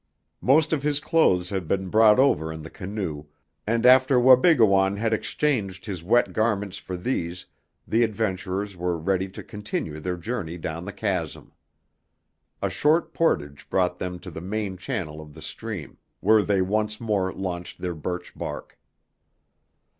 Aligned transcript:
Most 0.41 0.73
of 0.73 0.81
his 0.81 0.99
clothes 0.99 1.51
had 1.51 1.67
been 1.67 1.89
brought 1.89 2.17
over 2.17 2.51
in 2.51 2.63
the 2.63 2.71
canoe, 2.71 3.25
and 3.67 3.85
after 3.85 4.19
Wabigoon 4.19 4.97
had 4.97 5.13
exchanged 5.13 5.85
his 5.85 6.01
wet 6.01 6.33
garments 6.33 6.79
for 6.79 6.97
these 6.97 7.45
the 7.87 8.01
adventurers 8.01 8.75
were 8.75 8.97
ready 8.97 9.29
to 9.29 9.43
continue 9.43 9.99
their 9.99 10.17
journey 10.17 10.57
down 10.57 10.85
the 10.85 10.91
chasm. 10.91 11.53
A 12.63 12.69
short 12.71 13.13
portage 13.13 13.69
brought 13.69 13.99
them 13.99 14.17
to 14.21 14.31
the 14.31 14.41
main 14.41 14.75
channel 14.75 15.21
of 15.21 15.35
the 15.35 15.39
stream, 15.43 15.99
where 16.19 16.41
they 16.41 16.63
once 16.63 16.99
more 16.99 17.31
launched 17.31 17.77
their 17.79 17.93
birch 17.93 18.33
bark. 18.35 18.79